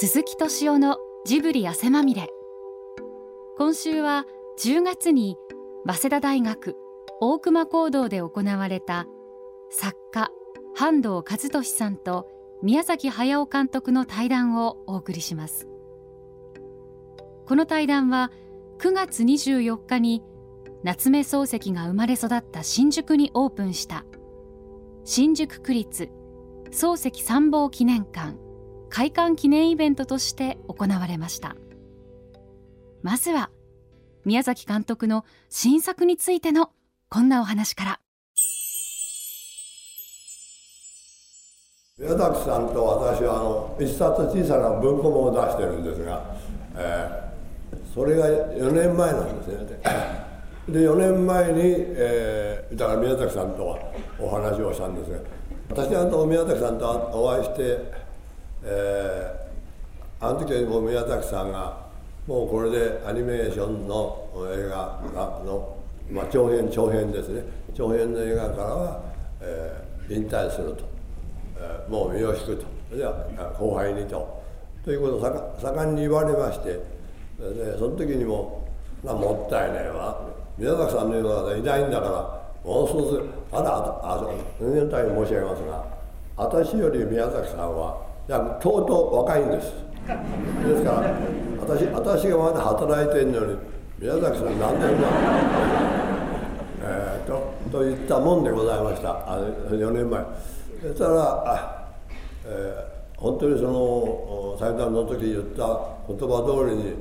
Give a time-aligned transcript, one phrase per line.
[0.00, 2.28] 鈴木敏夫のジブリ汗まみれ。
[3.56, 4.26] 今週は
[4.60, 5.36] 10月に
[5.84, 6.76] 早稲田大学
[7.20, 9.08] 大熊講堂で行われた
[9.70, 10.30] 作家
[10.76, 12.28] 半藤和俊さんと
[12.62, 15.66] 宮崎駿監督の対談をお送りします。
[17.46, 18.30] この対談は
[18.78, 20.22] 9月24日に
[20.84, 24.04] 夏目漱石が生まれ育った新宿にオープンした
[25.02, 26.08] 新宿区立
[26.70, 28.36] 漱石参謀記念館
[28.90, 31.56] 開館記念イベントとして行われました。
[33.02, 33.50] まずは
[34.24, 36.70] 宮崎監督の新作についての
[37.08, 38.00] こんなお話から。
[41.98, 46.36] 宮崎さんと私はあの一冊小さな文庫本を出してるんですが、
[46.76, 49.80] えー、それが4年前なんですね。
[50.68, 53.78] で4年前に、えー、だから宮崎さんとは
[54.20, 55.18] お話をしたんですが
[55.70, 58.07] 私はと宮崎さんとお会いして、
[58.64, 61.86] えー、あの時はも宮崎さんが
[62.26, 65.00] もうこれでアニメーションの映画
[65.44, 65.76] の、
[66.10, 67.42] まあ、長編長編ですね。
[67.74, 69.00] 長編の映画からは、
[69.40, 70.84] えー、引退すると。
[71.88, 72.66] もう身を引くと。
[73.58, 74.42] 後輩にと。
[74.84, 76.98] ということを盛んに言われまして。
[77.38, 78.66] でその時にも
[79.04, 80.20] なもったいないわ。
[80.56, 83.24] 宮崎さんのような方いないんだからもうそうする。
[83.52, 83.62] あ
[84.02, 84.26] あ
[84.60, 85.84] 全然大変申し上げますが
[86.36, 89.72] 私より宮崎さんはいやとうとう若いんです。
[90.06, 91.14] ですから
[91.58, 93.58] 私私がまだ働いてるのに
[93.98, 95.08] 宮崎さん何年だ
[96.80, 99.10] えー、とといったもんでございました。
[99.10, 100.22] あ4年前。
[100.82, 101.94] そしたら、
[102.44, 105.66] えー、本当にその祭壇の時言った
[106.06, 106.94] 言葉通りに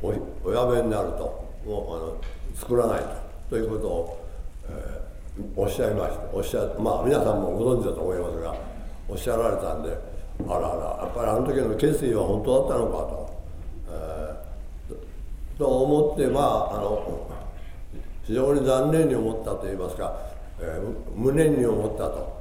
[0.00, 0.14] お
[0.48, 1.44] おやめになると。
[1.66, 2.16] もうあの
[2.54, 3.06] 作らないと。
[3.50, 4.26] ということを、
[4.68, 8.54] えー、おっしゃいましておっしゃまあ皆さんもご存知だと思いますが
[9.08, 10.15] おっしゃられたんで
[10.48, 13.36] あらあらやっぱりあの時の決意は本当だったのかと。
[13.88, 17.30] えー、と思ってまああの
[18.24, 20.16] 非常に残念に思ったといいますか、
[20.60, 22.36] えー、無念に思ったと。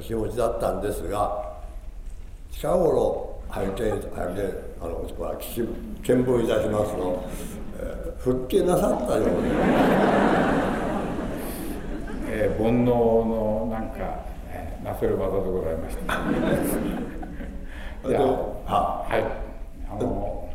[0.00, 1.52] 気持ちだったんですが
[2.50, 4.42] 近頃拝見拝見
[4.80, 5.64] あの聞
[6.02, 7.24] き見聞いたしますの、
[7.78, 9.32] えー、復帰なさったようで、
[12.28, 14.31] えー、煩悩のなんか、
[14.84, 16.18] なせる技でございました。
[18.08, 19.04] じゃあは。
[19.08, 19.24] はい。
[19.90, 20.48] あの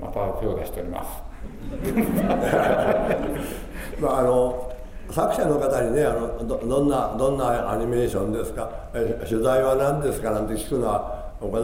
[0.00, 1.22] また手を出しております。
[4.00, 4.72] まああの
[5.10, 8.70] 作者の方にねあのどどんなどんなアニメーションですか？
[8.94, 10.30] え取材は何ですか？
[10.30, 11.58] なんて聞くのはこんな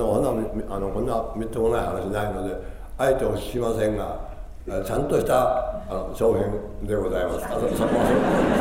[0.74, 2.54] あのこんなみっともない話ないので
[2.98, 4.18] あえてお聞きませんが
[4.84, 6.52] ちゃんとしたあの長編
[6.82, 7.48] でございます。
[7.48, 7.54] そ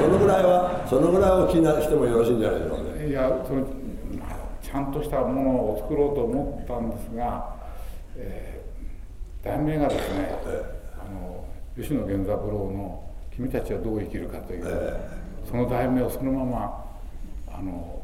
[0.07, 3.65] のぐらいはそのぐらいを気にしてもよろしいんじゃないでしょうかねいやその
[4.61, 7.55] ちゃんとしたものを作ろうと思ったんですが、
[8.15, 11.43] えー、題名がですね、ええ、あの
[11.75, 13.03] 吉野源三郎の
[13.35, 16.85] 君たちはどう生きるかという、えー、その題名をそのまま
[17.51, 17.99] あの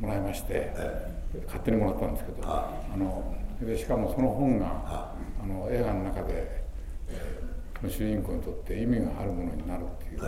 [0.00, 6.62] もらいまして、えー、勝手にもらったんですけどあのでしかもその本があの映画の中で、
[7.08, 10.20] えー、主人公にとって意味があるものになるっていう、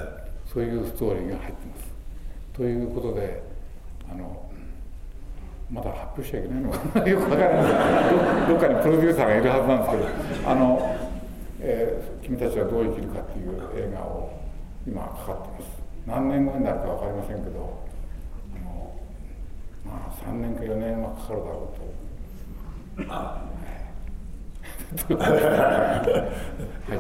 [0.44, 1.91] そういうストーリーが入ってます。
[2.53, 3.50] ということで
[4.12, 4.50] あの
[5.71, 7.09] まだ発表しちゃいけないのかな。
[7.09, 8.48] よくわからない。
[8.48, 9.91] どっかにプロデューサーがいるはずなんです
[10.34, 10.50] けど。
[10.50, 10.97] あの、
[11.60, 14.32] えー、君たちはどう生きるかっていう映画を
[14.87, 15.81] 今かかってます。
[16.06, 17.78] 何年後になるか分かりませんけど。
[18.56, 18.93] あの
[19.87, 21.91] まあ3年か4年はかかるだろうと。
[23.09, 23.48] は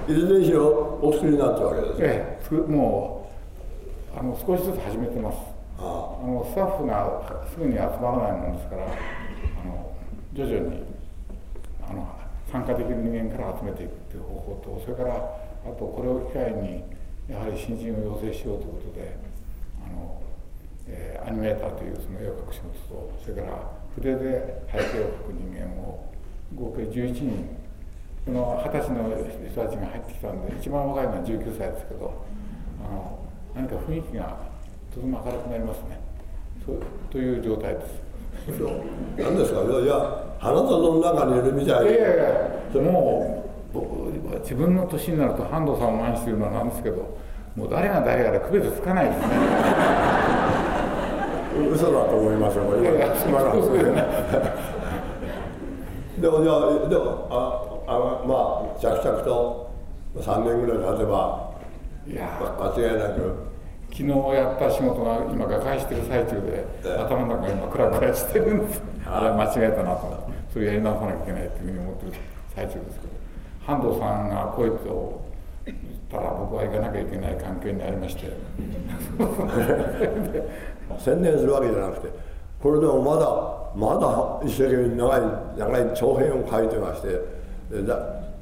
[0.08, 3.30] い、いずれにしろお作りになったわけですね、ええ、も
[4.14, 5.38] うあの少しずつ始めてます
[5.80, 5.82] あ
[6.26, 9.96] のスタッフがすぐに集まらないものですからあの
[10.34, 10.82] 徐々に
[11.88, 12.06] あの
[12.52, 16.84] 参加できる人間から集めていくっていう方法とそれからあとこれを機会に
[17.32, 19.16] やはり新人を養成しようということで
[19.80, 20.20] あの、
[20.86, 26.12] えー、アニメーターというその絵を描く仕事とそれから筆で背景を描く人間を
[26.54, 27.56] 合計11人
[28.26, 29.08] この二十歳の
[29.48, 32.24] 人たちが入ってきたんで一番若いのは19歳ですけど
[32.84, 33.18] あの
[33.54, 34.49] 何か雰囲気が
[34.94, 36.00] とても明るくなりますね。
[36.66, 36.76] そう
[37.10, 38.02] という状態です。
[39.18, 39.60] 何ですか？
[39.60, 39.94] いや
[40.38, 41.84] 花園の中にいるみたい。
[41.84, 44.10] いやいやいやもう僕
[44.40, 47.18] 自分の年になると半藤さんを前にしてるのはなんですけど
[47.56, 49.26] もう誰が誰やら区別つかないですね。
[51.72, 52.64] 嘘だと思いますよ。
[52.64, 53.32] これいやいやそう
[56.20, 57.34] でもじゃあでもあ
[57.86, 58.34] あま
[58.76, 59.70] あ着々と
[60.16, 61.50] 3年ぐらい経てば
[62.06, 63.49] いや間違いなく
[64.00, 66.64] 昨日やった仕事が今瓦解してる最中で
[66.96, 68.80] 頭の中が今クラクラしてるんです。
[69.04, 70.30] あれ間違えたなと。
[70.50, 72.12] それやり直さなきゃいけないっていうふうに思ってる
[72.54, 73.12] 最中ですけど。
[73.66, 75.22] 半藤さんが来いと
[75.66, 75.78] 言っ
[76.10, 78.32] たら僕は行かなきゃいけない関係になりまして。
[80.98, 82.08] 専念するわけじゃなくて
[82.60, 83.26] これでもまだ
[83.76, 85.20] まだ一生懸命長い
[85.58, 87.20] 長い長編を書いてまして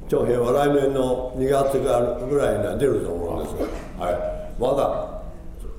[0.08, 3.56] 長編は来年の2月ぐらいには出ると思うんです
[3.98, 4.18] が、はい、
[4.58, 5.17] まだ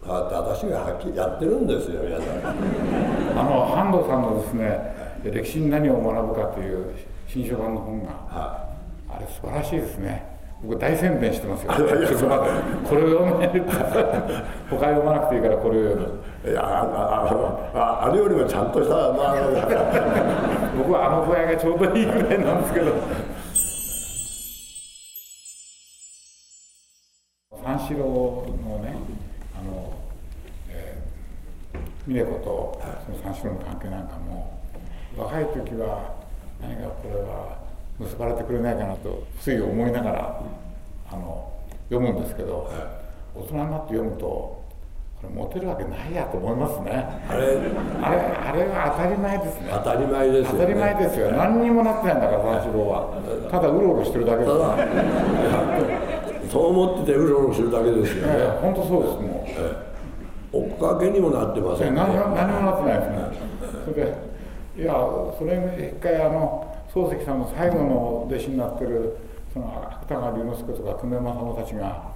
[0.10, 3.40] 私がはっきりやってるんですよ皆さん。
[3.40, 6.96] あの半藤さんのですね歴史に何を学ぶかという
[7.28, 8.70] 新書版の本が、は
[9.10, 10.40] い、あれ素晴らしいですね。
[10.62, 11.72] 僕大宣伝してますよ。
[11.72, 13.48] これを読め
[14.70, 15.90] 他読まなくていいからこれを。
[15.92, 16.02] 読
[16.44, 16.86] むいやあ
[17.76, 19.36] ああれよりもちゃんとした、まあ、
[20.78, 22.94] 僕はあの具合がちょうどいいぐらいなんですけど。
[27.62, 28.96] 三四郎のね
[29.54, 29.94] あの、
[30.70, 34.60] えー、峰子とその三四郎の関係なんかも
[35.18, 36.16] 若い時は
[36.62, 37.58] 何かこれは
[38.00, 40.42] 結ばれてくれないかなとつい思いながら
[41.12, 41.52] あの
[41.90, 42.72] 読むんですけど、
[43.36, 44.64] 大人になって読むとこ
[45.24, 47.06] れモテるわけないやと思いますね。
[47.28, 47.58] あれ？
[48.02, 49.68] あれあれは当たり前ですね。
[49.70, 51.32] 当たり前ですよ、ね、当たり前ですよ。
[51.32, 53.50] 何にもなってないんだから三四郎は。
[53.52, 54.54] ただうろうろしてるだけです。
[54.56, 54.62] ね
[56.50, 58.34] そう思っててうろうろしてるだけですよね。
[58.62, 59.52] 本当そうですもう、
[60.52, 63.50] 追っかけにもなってません、ね、何何もなってないですね。
[63.86, 64.30] それで
[64.78, 64.94] いや
[65.38, 69.18] それ一回あの漱石さんの最後の弟子になってる
[69.54, 72.12] その芥川龍之介とか久米正夫たちが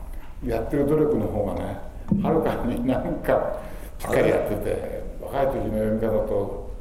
[0.46, 1.78] やってる努力の方がね
[2.22, 3.60] はるかになんか
[4.00, 6.74] しっかりやってて若い時の読み方と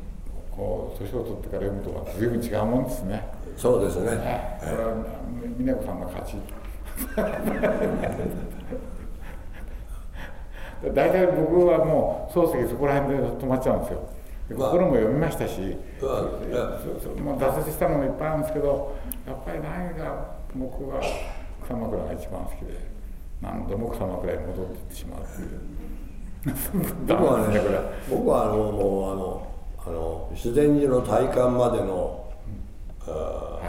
[0.51, 3.27] こう年を取ってから読むとは随分違うもんですね。
[3.57, 4.11] そうですね。
[4.17, 4.59] ね。
[4.61, 4.95] これは
[5.59, 6.37] 峰子さんの勝ち
[10.91, 14.09] 大体僕はもう漱石そこら辺で止まっちゃうんですよ。
[14.51, 18.97] 心も読みましたし、まあ、挫折したのもいっぱいあるんですけど
[19.27, 21.01] やっぱり何か僕は
[21.65, 22.93] 草枕が一番好きで
[23.41, 25.61] 何度も草枕に戻っていってしまうっていう。
[27.07, 27.61] 僕はね
[28.11, 29.47] 僕はあのもうあの
[29.87, 32.25] あの自然寺の体感までの、
[33.07, 33.15] うん。
[33.15, 33.61] は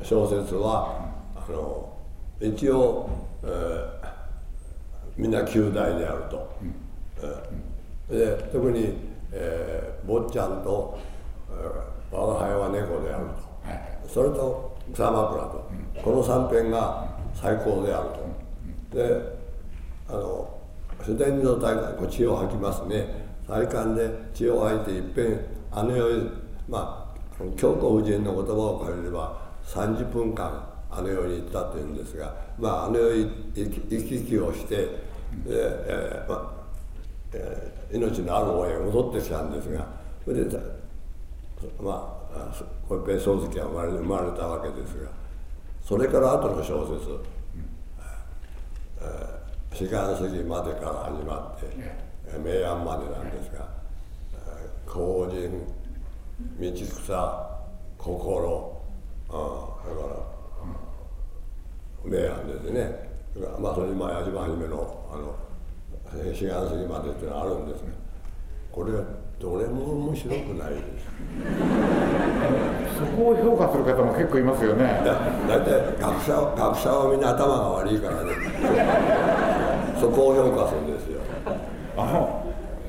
[0.00, 1.92] い、小説はあの
[2.40, 3.08] 一応、
[3.42, 4.01] えー、
[5.16, 6.74] みんなであると、うん。
[8.10, 10.98] えー、で特にえー、坊ちゃんと、
[11.50, 13.32] えー、我が輩は猫であると、
[13.68, 18.20] はい、それと草枕と、うん、この3編が最高であると、
[18.92, 19.42] うん、で
[20.08, 20.60] あの
[21.00, 23.22] 自然の大会こう血を吐きますね。
[23.48, 25.40] 体感で血を吐いていっぺん
[25.72, 26.30] あの世に
[26.68, 32.32] まあ京都夫人の言葉を借りれば30分間あの世に行ったというんですが、
[32.62, 34.86] まあ、あの行き来をして、で
[35.48, 36.62] えーまあ
[37.32, 39.84] えー、命のある方へ戻ってきたんですが
[40.24, 40.56] それで
[41.80, 42.54] まあ
[42.88, 45.08] これ別漱石は生まれ生まれたわけですが
[45.82, 47.18] それから後の小説
[49.02, 51.66] 「えー、時間過ぎまで」から始まって
[52.38, 53.66] 「明暗まで」なんですが
[54.86, 55.66] 「公人
[56.60, 57.58] 道草
[57.98, 58.72] 心」
[59.30, 60.41] あだから
[62.04, 63.10] 明暗ですね。
[63.58, 65.34] まあそれにまあ一番初めのあの
[66.12, 67.86] 4月過ぎまでっていうのはあるんですが
[68.70, 69.02] これは
[69.40, 71.08] どれも面白くないです。
[72.98, 74.84] そこを評価する方も結構いますよね。
[74.84, 78.32] だいたい学者学者はみんな頭が悪いからね。
[79.98, 81.20] そこを評価するんですよ。
[81.96, 82.42] あの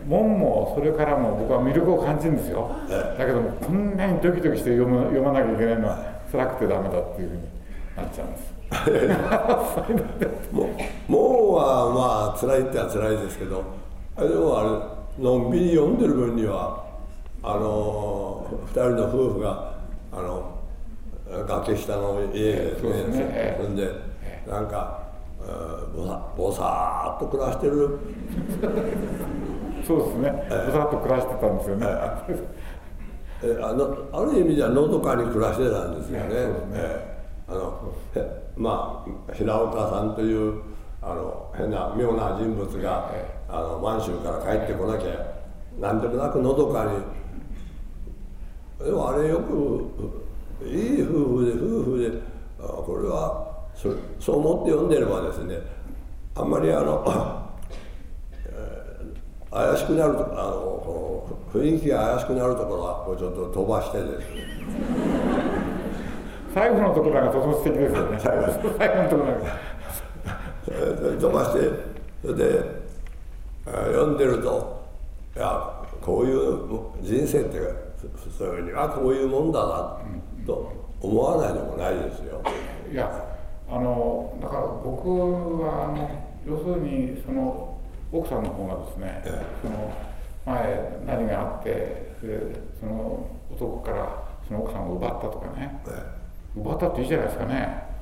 [0.07, 2.69] 門もそれからも僕は魅力を感じるんですよ。
[2.89, 5.97] だけどもこんなにドキドキして読む読まなきゃいけないのは
[6.31, 7.41] 辛くてダメだっていうふうに
[7.95, 8.53] なっちゃうんです
[10.51, 10.69] も
[11.07, 11.19] うも
[11.51, 13.63] うはまあ辛いっては辛いですけど
[14.17, 16.83] でもあれのんびり読んでる分には
[17.43, 19.75] あの2人の夫婦が
[20.11, 20.59] あの
[21.47, 22.89] 崖下の家ですね。
[23.27, 23.89] ねそんで
[24.47, 25.03] なんか
[25.95, 27.99] ぼさぼさっと暮らしてる。
[29.85, 30.31] そうですね。
[30.67, 31.87] ぼさっと暮らしてたんですよね。
[33.43, 36.29] えあのある意味ではのどかに暮らしてたんですよね。
[36.29, 36.33] ね。
[36.75, 37.12] え
[37.53, 37.93] あの
[38.57, 40.61] まあ平岡さんという
[41.01, 43.11] あの変な妙な人物が
[43.47, 45.33] あの満州から帰ってこなきゃ
[45.79, 46.85] 何でもなくのどか
[48.79, 49.91] にでもあれよく
[50.65, 52.09] いい夫婦で夫婦で
[52.57, 55.57] これはそそう思って読んでればですね
[56.35, 57.03] あんまりあの
[59.51, 65.12] 怪しくなるとあの雰囲気が怪しくなるところはこうちょっと飛ばしてですね
[66.53, 68.19] 最後のところがとても素敵ですよね。
[68.19, 69.73] 最後のところが
[71.19, 71.59] 飛ばして
[72.21, 72.83] それで
[73.65, 74.83] 読んでると
[75.35, 77.59] いやこういう人生って
[78.37, 79.99] そういうにはこういうもんだな
[80.45, 82.41] と思わないでもないですよ。
[82.91, 83.09] いや
[83.69, 85.09] あのだから僕
[85.63, 86.09] はあの
[86.45, 87.77] 要するにその
[88.11, 89.91] 奥さんの方がですね、ええ、その
[90.45, 92.13] 前何があって
[92.79, 96.22] その男からその奥さんを奪ったとかね、ええ、
[96.55, 97.93] 奪ったっていいじゃないですかね。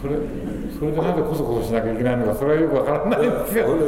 [0.00, 0.16] それ
[0.78, 3.64] それでなんでこそこそしなきゃいけないのかそれはよくわからないですよ。
[3.64, 3.84] あれ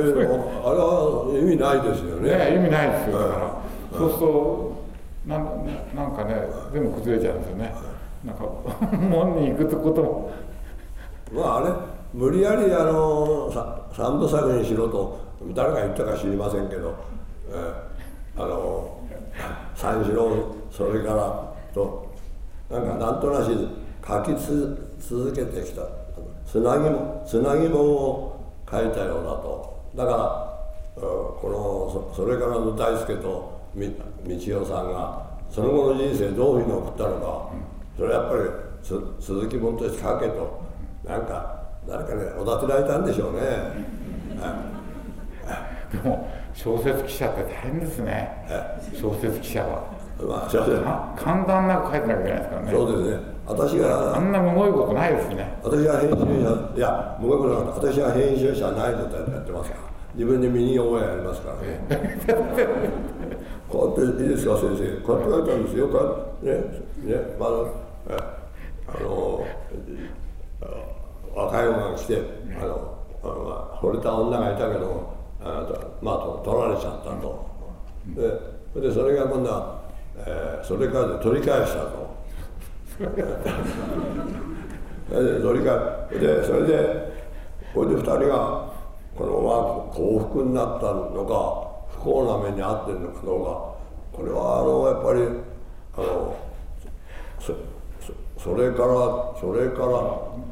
[0.79, 2.31] は意味ないですよね。
[2.31, 3.63] ね意味ないですよだから、
[3.99, 4.85] そうすると
[5.27, 6.35] なんなんかね
[6.73, 7.75] 全部崩れちゃうんですよね。
[8.25, 8.45] なんか
[8.97, 10.31] 門に行くってことも。
[11.33, 11.71] まああれ
[12.13, 13.51] 無理やりあの
[13.93, 15.19] 三部作にしろと
[15.55, 16.95] 誰が言ったか知りませんけど、
[17.51, 19.01] えー、あの
[19.75, 22.11] 三四郎それからと
[22.69, 23.51] なんかなんとなし
[24.11, 25.83] 書きつ続けてきた
[26.45, 30.51] つなぎもつなぎ本を書いたようだとだから
[31.01, 37.51] このそれからの大輔と道代さんがその後の人生どういうふうに送ったのか
[37.97, 38.43] それはやっぱり
[39.21, 40.61] 鈴木本として書けと
[41.05, 43.41] なんか誰かねおだてられたんでしょうね。
[45.91, 48.31] でも小説記者って大変ですね
[49.01, 50.01] 小説記者は。
[50.23, 52.73] まあ、簡単なく書いてなきゃいけないですからね。
[52.73, 53.23] そうですね。
[53.51, 54.17] 私が。
[54.17, 55.59] あんなむごいことないですね。
[55.63, 57.89] 私が編集者、いや、むごいことなかった。
[57.89, 59.91] 私が編集者ないとやってますから。
[60.15, 61.81] 自分で身に覚えありますからね。
[63.69, 65.07] こうやっていいですか、先生。
[65.07, 65.89] こうやって書いたんですよ。
[65.89, 65.99] こ
[66.43, 66.67] うやって
[67.07, 67.53] ね、ね、まだ、
[68.89, 69.47] あの、
[71.35, 72.23] 若い女が来て、
[72.61, 75.67] あの、あの惚れた女がいたけど、あ
[76.03, 77.51] まあ、取られちゃったと。
[78.75, 79.81] で、でそれが今度は、
[80.17, 82.10] えー、それからで取り返したと。
[83.01, 83.07] で
[85.41, 87.11] 取り返でそれで
[87.73, 88.71] これで2人が
[89.17, 93.51] このまま幸福になったのか不幸な目に遭ってるのかどうか
[94.13, 95.23] これはあのやっぱり
[95.95, 96.37] あの
[97.41, 97.55] そ
[98.39, 99.93] それからそれから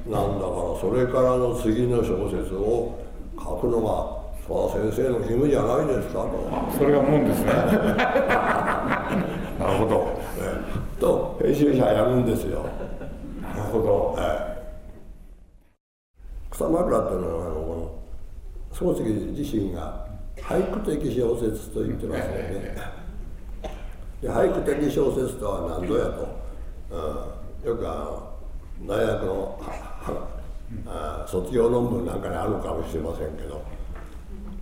[0.06, 2.98] なんだからそれからの次の小説を
[3.38, 7.52] 書くのがそ先生の義務じゃないですかとそれがもんですね
[9.58, 10.17] なるほど、
[10.98, 12.66] と編集者やるんですよ。
[13.42, 14.58] なるほど、え
[16.50, 18.00] 草枕っていうのはあのこ
[18.82, 19.02] の漱石
[19.40, 22.76] 自身が俳句的小説と言ってますよね、
[24.22, 26.28] で俳句的小説とは何ぞやと、
[27.64, 27.94] うん、よくあ
[28.86, 29.60] の大学の
[30.86, 33.78] あ卒業論文なんかにあるかもしれませんけど。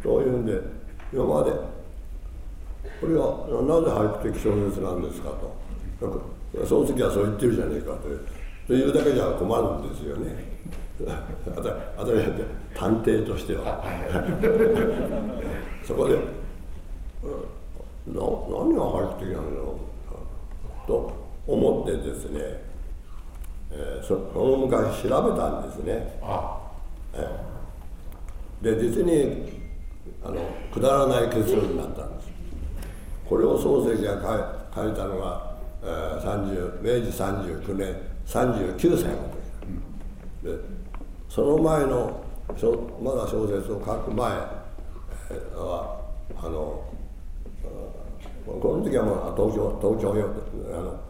[0.06, 0.60] そういうんで
[1.12, 1.50] 今まで
[3.00, 5.52] これはなぜ俳句的小説なんですかと
[6.00, 8.02] その時はそう言ってるじゃねえかと
[8.66, 10.56] というだけじゃ困るんですよね。
[11.44, 13.82] 当たり前で探偵としては。
[15.84, 16.20] そこで、な
[18.14, 19.78] 何が俳句的なの？
[20.86, 21.12] と
[21.46, 22.40] 思ってですね、
[23.70, 26.18] えー、その昔調べたんですね。
[27.12, 29.60] えー、で実に
[30.24, 30.40] あの
[30.72, 32.28] くだらない結論になったんです。
[33.28, 34.14] これを漱石が
[34.74, 35.45] 書いたのが、えー、
[35.86, 37.94] 30明治39年
[38.26, 39.30] 39歳の
[40.42, 40.58] 時で
[41.28, 42.24] その前の
[43.02, 44.30] まだ小説を書く前
[45.54, 46.00] は
[46.36, 46.82] あの
[48.46, 50.30] この時はもう東京東京よ
[50.72, 51.00] あの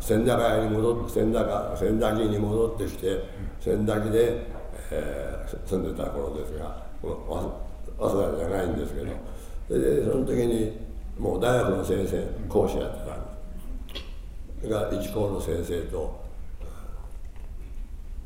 [0.00, 3.20] 千駄ヶ谷に戻って千駄ヶ千駄木に戻ってきて
[3.60, 4.46] 千駄木で、
[4.90, 7.62] えー、住んでた頃ですが早
[7.98, 9.34] 稲田じゃないんですけど。
[9.66, 10.78] それでその時に
[11.18, 13.03] もう大学の先生講師やった。
[14.64, 16.24] んですが一高の先生と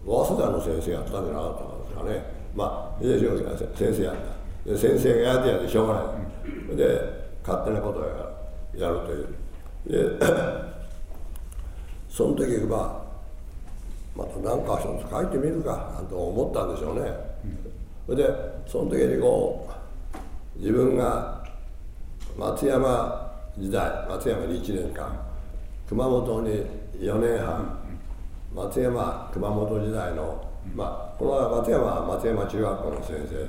[0.05, 2.23] 早稲田の先生やったんじゃなかったんですかね。
[2.55, 4.17] まあ秀吉が先生やっ
[4.65, 4.71] た。
[4.71, 6.01] で先生がやってやってしょうがな
[6.73, 6.77] い。
[6.77, 6.85] で
[7.47, 10.19] 勝手なことをやるという。
[10.19, 10.27] で
[12.09, 13.09] その時まあ
[14.17, 17.13] また何か一つ書いてみるかなんと思ったんでしょうね、
[18.07, 18.29] それで
[18.67, 19.69] その時にこ
[20.57, 21.45] う自分が
[22.37, 25.28] 松山時代松山に1年間
[25.89, 26.67] 熊本に
[27.01, 27.79] 4年半
[28.55, 33.49] 松山熊本時代の、まあ、この松山は松山中学校の先生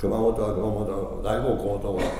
[0.00, 2.12] 熊本は熊本の大高高等学校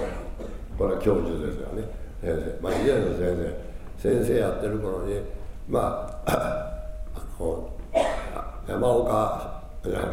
[0.78, 1.83] これは教授ですよね
[2.21, 2.61] 先生。
[2.61, 3.54] まあ以前の先
[3.99, 5.21] 生先生やってる頃に
[5.69, 6.33] まあ
[7.14, 7.71] あの
[8.66, 9.62] 山岡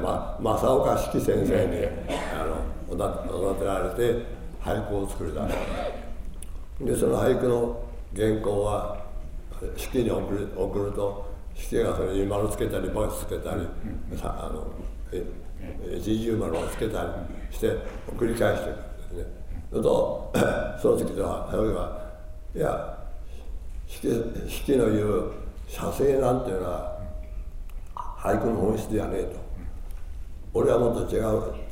[0.01, 1.87] まあ、正岡式先生に
[2.33, 2.55] あの
[2.89, 4.25] おだおだてられて
[4.59, 7.79] 俳句を作り出でその俳句の
[8.15, 8.98] 原稿は
[9.75, 13.67] 式に送る送ると式がそれに丸つけたりバツつけたり、
[14.17, 14.67] さあの
[15.97, 17.09] 一重丸をつけたり
[17.55, 17.67] して
[18.15, 19.81] 繰り返していくんですね。
[19.81, 20.31] と
[20.81, 22.01] その時とはそれは
[22.55, 22.97] いや
[23.87, 24.01] 四
[24.63, 25.31] 季の言う
[25.67, 26.99] 写生なんていうのは
[27.95, 29.49] 俳句の本質ではねえと。
[30.53, 31.23] 俺はもっと違う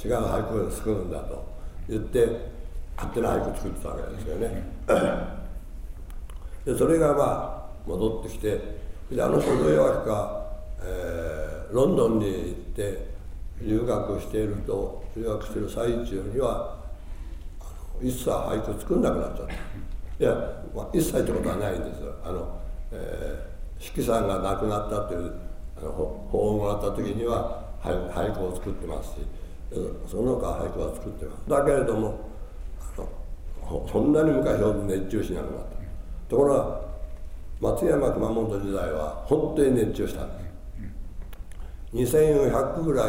[0.03, 1.44] 違う俳句を作るんだと
[1.89, 2.27] 言って
[2.96, 4.63] 勝手な俳句を作ってたわけですよね。
[6.65, 7.56] でそれがまあ
[7.88, 8.60] 戻ってきて
[9.12, 10.48] であの人の弱か、
[10.82, 13.08] えー、ロンドンに行って
[13.62, 16.77] 留学していると留学している最中には
[18.01, 19.53] 一切俳句作んなくなっちゃった。
[19.53, 19.58] い
[20.20, 20.34] や、
[20.75, 22.60] まあ、一切ってことはないんですあの、
[22.91, 25.34] えー、四季さんが亡くなったという
[25.77, 29.15] あの法をもらった時には俳句を作ってますし
[30.08, 31.50] その他俳句は作ってます。
[31.50, 32.20] だけれども
[32.82, 33.01] あ
[33.72, 35.77] のそんなに昔ほど熱中しなくなった。
[36.29, 36.87] ところが
[37.59, 40.47] 松山熊本時代は本当に熱中したんです
[41.93, 43.07] 2400ぐらい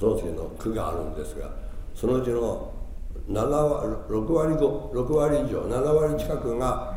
[0.00, 1.50] 漱石の句があるんですが
[1.94, 2.72] そのうちの
[3.28, 6.96] 7割6割 ,6 割以上7割近くが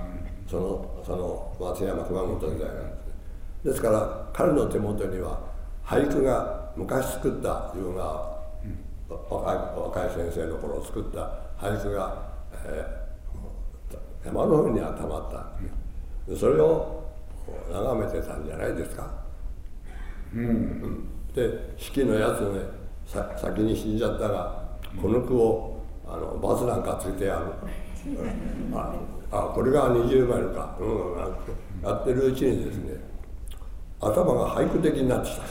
[0.50, 3.14] そのその松山熊本時代なんですね。
[3.66, 5.40] ですから彼の手元には
[5.84, 8.40] 俳句が昔作った自分が
[9.30, 12.32] 若い若い先生の頃作った俳句が、
[12.66, 15.46] えー、山の上にはたまった
[16.38, 17.04] それを
[17.72, 19.12] 眺めてたんじゃないですか。
[20.34, 22.62] うん、で式のやつね
[23.06, 24.64] 先に死んじゃったが
[25.02, 27.46] この句をあのバスなんかついてやる、
[28.18, 28.94] うん、あ
[29.32, 30.84] あこれが20マイルか、う
[31.86, 32.96] ん、やってるうちにですね
[34.00, 35.44] 頭が俳句的になってきた。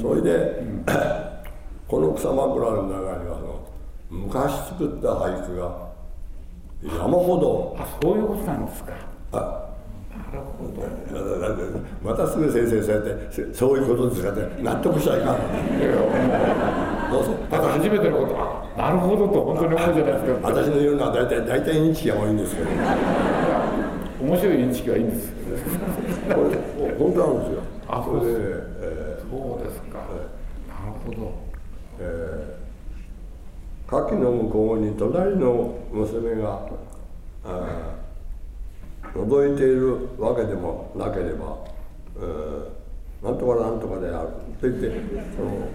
[0.00, 0.62] それで、
[1.88, 3.66] この草枕の中にはその
[4.10, 5.85] 昔作った俳句が
[6.82, 7.76] 山ほど。
[7.78, 8.92] あそういうことなんですか。
[9.32, 9.62] あ。
[10.12, 12.10] なるほど。
[12.10, 15.36] またすぐ先生そうやってそういうことですかって納得しちゃいかん
[17.10, 18.80] どうせただ初めてのこと。
[18.80, 20.48] なるほどと本当に思うじゃないですか。
[20.48, 22.68] 私の言うのは大体大体認識が多いんですけど。
[24.20, 25.32] 面白い認識はいいんです。
[26.28, 27.76] これ本当なんですよ。
[27.88, 28.40] あそうです、
[28.80, 31.32] えー、そうですか、えー、なるほど
[32.00, 32.56] え
[33.88, 36.68] 牡蠣の向こうに隣の娘が
[39.14, 41.58] 覗いているわけでもなければ、
[42.16, 44.28] えー、なんとかなんとかである
[44.60, 44.90] と言って
[45.36, 45.68] その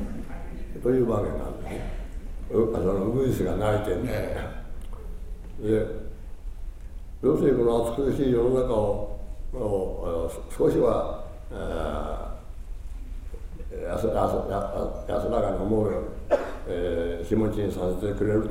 [0.84, 2.02] というわけなんですね。
[2.52, 2.66] その
[3.06, 4.38] ウグイスが鳴いてるんで、
[7.22, 9.20] 要するにこの暑苦しい世の中を
[10.58, 16.08] 少しは、えー、安安らかに思うように、
[16.72, 18.50] えー、気持ちにさせてくれると。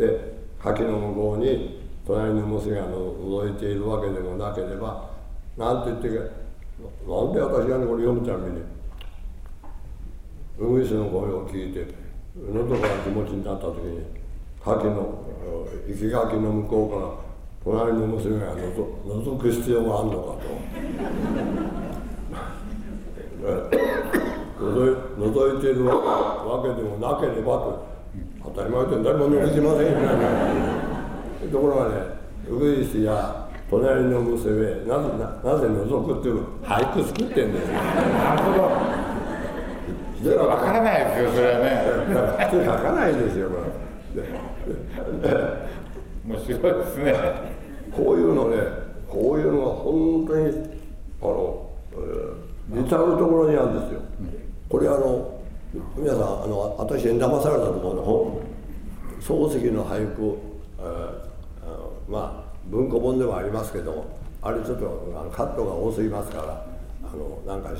[0.00, 5.10] で柿の向こうに隣の娘が覗いているわけでもなければ
[5.56, 8.62] なんて言ってなんで私がねこれ読むために
[10.58, 11.86] ウグイスの声を聞いて
[12.36, 14.00] 喉が気持ちになった時に
[14.64, 15.24] 柿の
[15.86, 16.86] 生き柿の向こ
[17.64, 20.38] うから隣の娘がのぞ覗く必要があるのか
[23.72, 23.77] と。
[24.58, 27.88] 覗いているわけでもなければと。
[28.42, 30.06] 当たり前で誰も覗きませんよね。
[31.52, 31.94] ところがね
[32.48, 38.58] ウグイスや隣の娘なぜななぜ覗くっていう俳句作ってんだよなるほど。
[40.22, 41.44] それは分からないですよそれ。
[41.52, 41.66] はね
[42.50, 43.88] 普通書かないですよこれ。
[46.26, 47.14] 面白いですね
[47.94, 48.56] こういうのね
[49.08, 50.42] こういうのが本当に
[51.22, 54.00] あの、えー、至るところにあるんですよ、
[54.68, 55.40] これあの
[55.96, 60.38] 皆さんあの私に騙されたと思うの漱石の俳句
[62.08, 64.06] まあ文庫本ではありますけど
[64.42, 66.66] あれちょっとあのカットが多すぎますから
[67.02, 67.70] あのなんか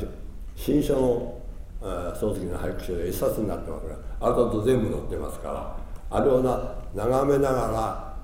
[0.56, 1.38] 新書の
[1.80, 1.84] え
[2.16, 5.76] 漱石の俳句集で一冊になってますからあれだと全部載ってますから
[6.10, 8.16] あれをな眺めながら、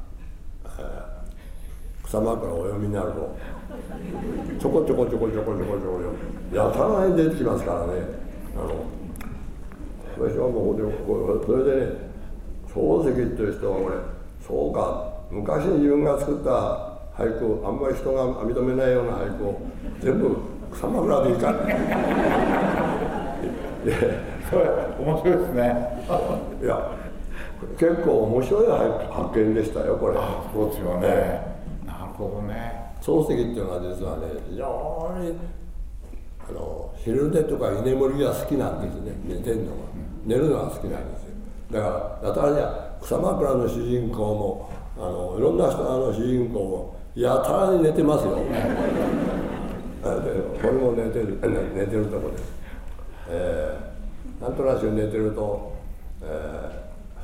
[0.78, 3.36] えー、草枕をお読みになると
[4.58, 6.10] ちょこちょこちょこちょこちょこちょ
[6.52, 8.23] こやたらに出てきますからね。
[8.56, 8.84] あの
[10.16, 11.92] 私はもうそれでね
[12.68, 13.96] 漱石っていう人は俺
[14.46, 16.50] そうか昔に自分が作った
[17.16, 19.60] 俳句あんまり人が認めないような俳句を
[20.00, 20.36] 全部
[20.72, 21.54] 草枕でいいか
[24.50, 24.64] それ
[24.98, 25.62] 面白いですね
[26.62, 26.90] いや
[27.78, 28.66] 結構面白い
[29.10, 30.14] 発見でしたよこれ。
[30.52, 31.08] そうですよね。
[31.86, 32.92] なるほどね。
[33.00, 35.38] 漱石っていうのは実はね非常に
[36.48, 39.72] あの昼寝とか居眠りが好きなんですね寝てるのが、
[40.24, 41.34] 寝るのが好きなんですよ。
[41.70, 48.38] だからやたらには草枕の主人公もあのいろんな人あの主人公もやたらに寝てますよ。
[50.04, 50.10] こ
[50.66, 51.38] れも寝てる
[51.74, 52.52] 寝てるとこです、
[53.30, 55.72] えー、なんとなく寝てると、
[56.22, 56.26] え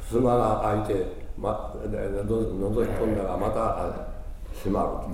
[0.01, 4.09] ー、襖が開いてま、での覗き込んだらまた
[4.55, 5.07] 閉ま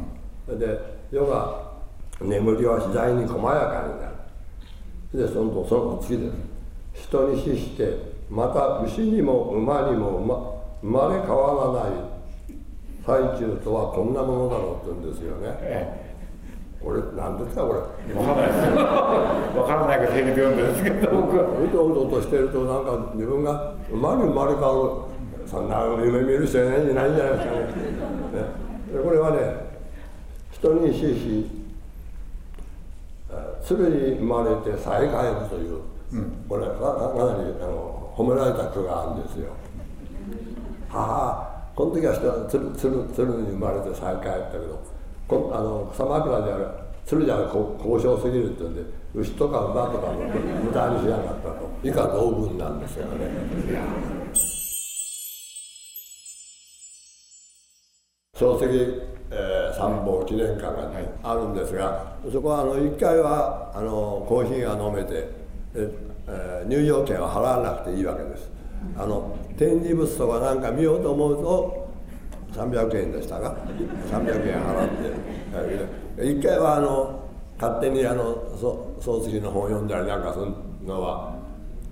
[0.47, 0.79] る、で
[1.13, 1.66] 夜が
[2.21, 5.29] 眠りは次第に細やかになる。
[5.29, 6.35] でそのその次です。
[7.09, 12.17] 人に死してまた牛にも馬にも生まれ変わらない。
[13.05, 16.85] 最中とはこんなものだろうって言うんですよね、ええ。
[16.85, 17.81] これ何ですかこれ。
[18.13, 18.61] 分からないです
[19.55, 21.45] 分からないから平気で読んでるんですけど僕は。
[21.45, 25.47] うとうととしてるとなんか自分が馬に生まれ変わる。
[25.47, 27.61] そんな夢見る人いないんじゃないですかね。
[28.35, 29.05] ね。
[29.05, 29.39] これはね
[30.51, 31.56] 人に死し
[33.65, 35.81] 鶴に生まれて再会るという、
[36.13, 36.81] うん、これかか
[37.35, 39.53] なりあの褒められた句があるんですよ。
[40.89, 42.15] 母この時は
[42.49, 44.83] 鶴鶴鶴に生まれて再会ったけど
[45.29, 46.69] こあの草枕である
[47.05, 48.83] 鶴じゃ交渉すぎるって言うんで
[49.15, 53.77] 牛とか馬とかも無駄にしなかったと以下同文なんですよね。
[58.37, 59.16] 漱石、
[59.77, 60.91] 参謀記念館が
[61.23, 65.29] あるんですが、そこはあの1回はあのコーヒーが飲めて、
[65.75, 68.57] えー、入場券は払わなくていいわけです。
[68.97, 71.89] あの展示物とかなんか見ようと思うと
[72.53, 73.57] 300円でしたが
[74.11, 74.89] 300円払っ
[76.19, 77.29] て一回はあの
[77.61, 80.47] 勝手にあの漱石の本を読んだりなんかする
[80.87, 81.35] のは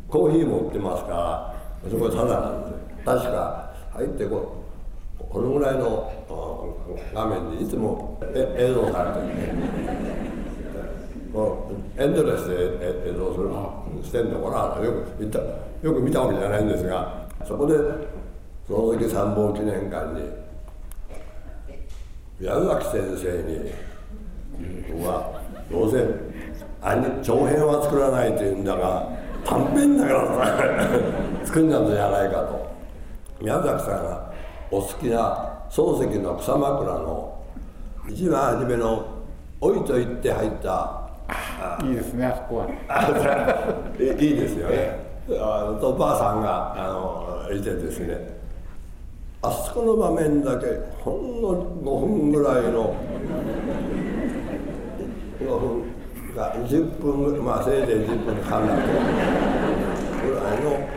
[0.08, 4.63] コーヒーも売ってますからそこはただなんで確か入ってこう
[5.34, 6.12] このぐらいの
[7.12, 9.54] 画面にいつも映像されてる。
[11.32, 11.68] も
[11.98, 13.50] うエンドレスで映像する。
[14.04, 15.40] してんのかなよく見た。
[15.40, 17.74] よく見たわけじゃないんですがそこで
[18.66, 20.30] その時参謀記念館に
[22.40, 23.72] 宮崎先生に
[24.88, 25.98] 僕はどうせ
[27.22, 29.08] 長編は作らないというんだが
[29.44, 30.88] 短編だから
[31.44, 32.64] 作んなんじゃないかと。
[33.42, 34.33] 宮崎さんが
[34.74, 37.40] お好きな漱石の草枕の
[38.08, 39.06] 一番初めの
[39.62, 41.00] 「老いと言って入った。
[41.84, 42.66] いいですねあそこは。
[44.00, 44.98] いいですよね。
[45.30, 48.36] あとばあさんがあのいてですね。
[49.42, 50.66] あそこの場面だけ
[51.00, 52.96] ほんの5分ぐらいの
[55.40, 55.84] 5分
[56.34, 58.82] が10分まあせいぜい10分半だけ
[60.28, 60.88] ぐらいの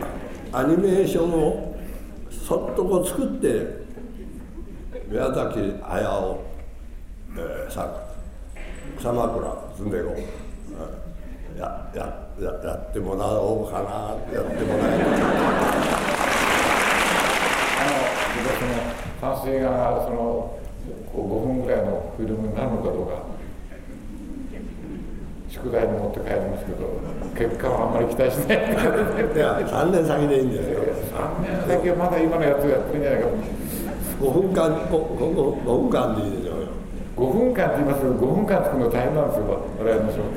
[0.52, 1.77] アニメーションを
[2.30, 3.66] そっとこう作って
[5.08, 6.44] 宮崎駿、
[7.36, 7.88] えー、さ
[8.98, 15.04] 草枕住んでいこううんややややってもらおうかなやってもらえた
[18.58, 20.58] その淡水がその
[21.12, 23.37] 5分ぐらいのフィルムになるのかどうか。
[25.58, 26.86] 宿題に持って帰りますけど
[27.34, 28.70] 結果はあんまり期待しないい
[29.38, 30.80] や3年先でいいんですよ。
[31.14, 33.28] 3年先はまだ今のやつやってるんじゃないか
[34.18, 36.74] 5分間 5, 5, 5分間でいいでしょうよ。
[37.18, 40.30] 5分間って言いますけど5分間作るの大変なんですよ我々の仕事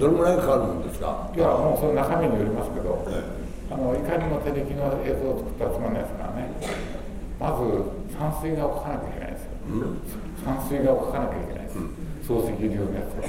[0.00, 1.28] どのぐらいかかるんですか？
[1.36, 6.48] いやもうその中身によりますけど、ええ、あのいかにも手抜きの映像を作ったらつまんないですからね。
[7.40, 7.60] まず
[8.16, 10.00] 山水画を描かなきゃいけないんですよ、うん、
[10.40, 11.76] 山水画を描かなきゃいけないです、
[12.24, 13.28] 漱石流のやつは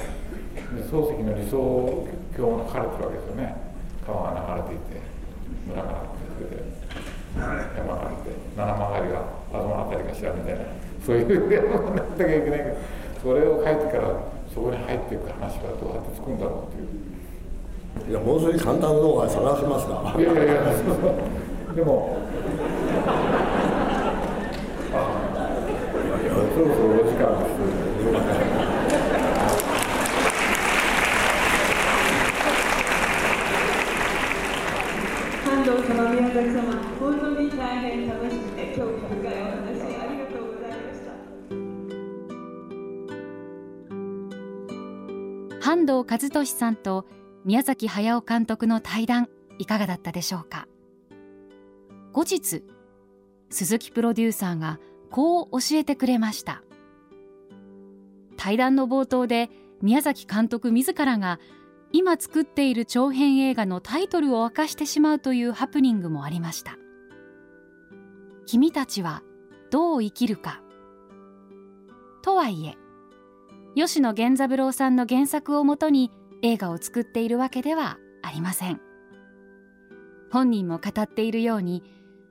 [0.76, 3.56] 漱石の理想郷が描かれてるわけですよね。
[4.06, 5.00] 川が流れていて
[5.68, 6.64] 村があってそれで
[7.76, 10.64] 山があって七曲りが東の辺りかしらみたいな
[11.04, 12.76] そういうやつをなったきゃいけないけど
[13.22, 14.16] それを書いてから
[14.52, 17.08] そこに入っていく話はどうやって作るんだろうっていう。
[18.10, 20.62] いやもう少し簡単な動画探しますかいやいやいや
[21.74, 22.17] でも
[45.68, 47.04] 半藤和俊さんと
[47.44, 49.28] 宮崎駿監督の対談
[49.58, 50.66] いかがだったでしょうか？
[52.14, 52.64] 後日
[53.50, 56.62] 鈴木プロデューサーがこう教えてくれました。
[58.38, 59.50] 対談の冒頭で
[59.82, 61.38] 宮崎監督自らが
[61.92, 66.78] 今作っている長編映画のタイトルを明かしてしまうというハプニングもありました。
[68.46, 69.22] 君たちは
[69.70, 70.62] どう生きるか。
[72.22, 72.78] とはいえ
[73.78, 76.10] 吉野源三郎さんの原作をもとに
[76.42, 78.80] 映画を作っているわけではありません。
[80.32, 81.84] 本人も語っているように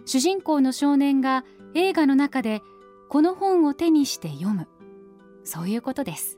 [0.05, 2.61] 主人公の少年が映画の中で
[3.07, 4.67] この本を手にして読む。
[5.45, 6.37] そういうことです。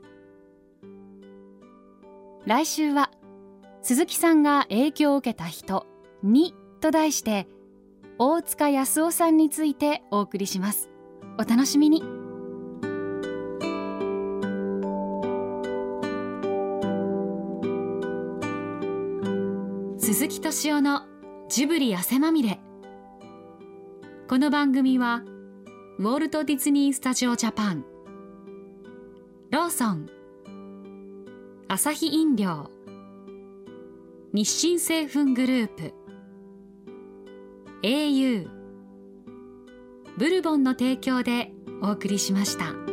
[2.46, 3.10] 来週は
[3.82, 5.88] 鈴木さんが影響を受けた人
[6.22, 7.48] にと題して
[8.18, 10.88] 大塚康夫さんについてお送りします。
[11.36, 12.19] お楽しみに。
[20.50, 21.02] 敏夫の
[21.48, 22.58] ジブリ汗まみれ。
[24.28, 25.22] この番組は
[26.00, 27.84] ウォルト・ディズニー・スタジオ・ジャパン。
[29.52, 30.08] ローソン。
[31.68, 32.68] アサヒ飲料。
[34.32, 35.94] 日清製粉グループ。
[37.84, 38.48] au
[40.18, 42.89] ブルボンの提供でお送りしました。